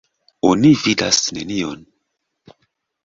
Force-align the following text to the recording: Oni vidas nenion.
Oni 0.51 0.71
vidas 0.85 1.21
nenion. 1.37 1.85